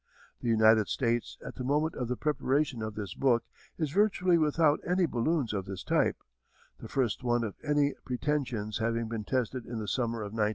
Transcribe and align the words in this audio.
The 0.39 0.47
United 0.49 0.87
States 0.87 1.37
at 1.45 1.53
the 1.57 1.63
moment 1.63 1.93
of 1.93 2.07
the 2.07 2.15
preparation 2.17 2.81
of 2.81 2.95
this 2.95 3.13
book 3.13 3.43
is 3.77 3.91
virtually 3.91 4.35
without 4.39 4.79
any 4.83 5.05
balloons 5.05 5.53
of 5.53 5.65
this 5.65 5.83
type 5.83 6.17
the 6.79 6.87
first 6.89 7.23
one 7.23 7.43
of 7.43 7.53
any 7.63 7.93
pretensions 8.03 8.79
having 8.79 9.09
been 9.09 9.25
tested 9.25 9.63
in 9.67 9.77
the 9.77 9.87
summer 9.87 10.21
of 10.21 10.31
1917. 10.33 10.49